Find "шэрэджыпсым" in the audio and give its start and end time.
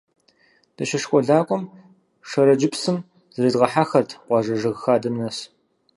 2.29-2.97